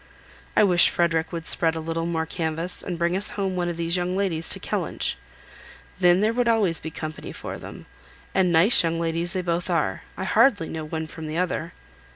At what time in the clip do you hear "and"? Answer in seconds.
2.81-2.97, 8.33-8.51